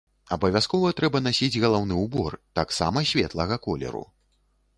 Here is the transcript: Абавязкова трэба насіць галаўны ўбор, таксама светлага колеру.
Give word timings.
Абавязкова 0.35 0.93
трэба 0.99 1.21
насіць 1.25 1.59
галаўны 1.65 1.99
ўбор, 2.05 2.39
таксама 2.61 3.05
светлага 3.11 3.61
колеру. 3.69 4.03